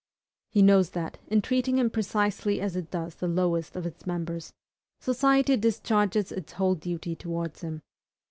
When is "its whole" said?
6.31-6.73